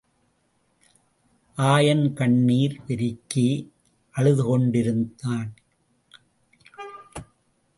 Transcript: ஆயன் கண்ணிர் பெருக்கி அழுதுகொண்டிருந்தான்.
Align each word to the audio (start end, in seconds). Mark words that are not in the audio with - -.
ஆயன் 1.57 2.13
கண்ணிர் 2.13 2.79
பெருக்கி 2.87 3.71
அழுதுகொண்டிருந்தான். 4.15 5.49